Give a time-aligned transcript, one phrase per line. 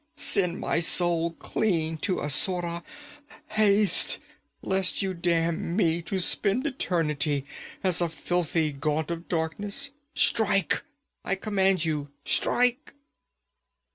[0.15, 2.81] Send my soul clean to Asura!
[3.49, 4.17] Haste,
[4.63, 7.45] lest you damn me to spend eternity
[7.83, 9.91] as a filthy gaunt of darkness.
[10.15, 10.81] Strike,
[11.23, 12.09] I command you!
[12.25, 12.93] _Strike!